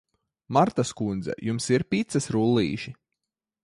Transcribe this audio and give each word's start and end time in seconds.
Martas 0.57 0.91
kundze, 1.01 1.37
jums 1.51 1.69
ir 1.77 1.87
picas 1.95 2.31
rullīši? 2.37 2.99